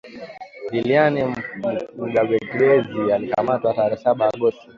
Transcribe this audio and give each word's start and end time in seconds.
Liliane 0.71 1.23
Mugabekazi 1.99 3.11
alikamatwa 3.11 3.73
tarehe 3.73 4.01
saba 4.03 4.25
Agosti 4.33 4.67